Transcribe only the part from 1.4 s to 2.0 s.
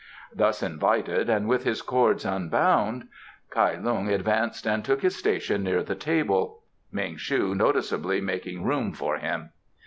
with his